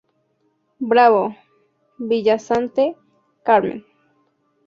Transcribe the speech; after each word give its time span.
Bravo-Villasante, 0.79 2.97
Carmen. 3.43 3.85